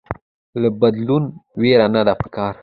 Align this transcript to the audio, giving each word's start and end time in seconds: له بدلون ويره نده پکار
له 0.61 0.69
بدلون 0.81 1.23
ويره 1.59 1.87
نده 1.93 2.13
پکار 2.21 2.53